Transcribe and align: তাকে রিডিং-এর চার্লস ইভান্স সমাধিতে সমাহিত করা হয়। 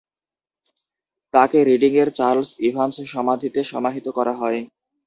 তাকে 1.33 1.57
রিডিং-এর 1.69 2.09
চার্লস 2.15 2.49
ইভান্স 2.67 2.95
সমাধিতে 3.13 3.59
সমাহিত 3.71 4.05
করা 4.17 4.33
হয়। 4.33 4.59